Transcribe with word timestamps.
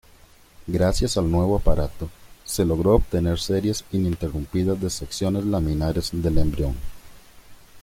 Gracias 0.65 1.15
al 1.17 1.29
nuevo 1.29 1.55
aparato, 1.57 2.09
se 2.43 2.65
logró 2.65 2.95
obtener 2.95 3.37
series 3.39 3.85
ininterrumpidas 3.91 4.81
de 4.81 4.89
secciones 4.89 5.45
laminares 5.45 6.09
del 6.11 6.39
embrión. 6.39 6.73